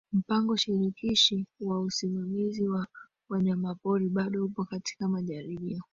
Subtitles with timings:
[0.13, 2.87] Mpango Shirikishi wa Usimamizi wa
[3.29, 5.81] Wanyamapori bado upo katika majaribio